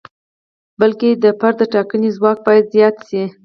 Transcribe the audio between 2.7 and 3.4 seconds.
زیات شي.